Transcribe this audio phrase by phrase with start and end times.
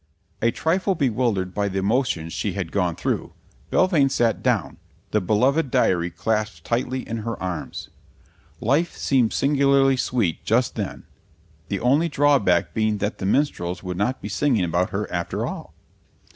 [0.41, 3.33] A trifle bewildered by the emotions she had gone through,
[3.69, 4.77] Belvane sat down,
[5.11, 7.89] the beloved diary clasped tightly in her arms.
[8.59, 11.03] Life seemed singularly sweet just then,
[11.67, 15.71] the only drawback being that the minstrels would not be singing about her after all.